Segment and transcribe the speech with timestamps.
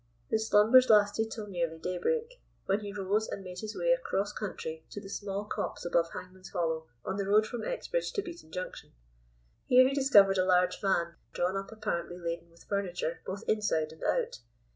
[0.31, 4.83] His slumbers lasted till nearly daybreak, when he rose and made his way across country
[4.89, 8.93] to the small copse above Hangman's Hollow on the road from Exbridge to Beaton Junction.
[9.67, 14.03] Here he discovered a large van drawn up apparently laden with furniture both inside and
[14.03, 14.39] out.